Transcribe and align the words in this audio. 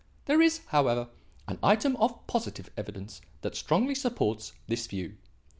There 0.25 0.41
is, 0.41 0.61
however, 0.69 1.09
an 1.47 1.59
item 1.61 1.95
of 1.97 2.25
positive 2.25 2.71
evidence 2.75 3.21
that 3.41 3.55
strongly 3.55 3.93
supports 3.93 4.51
this 4.65 4.87
view. 4.87 5.15